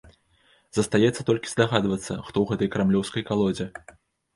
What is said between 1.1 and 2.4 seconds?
толькі здагадвацца, хто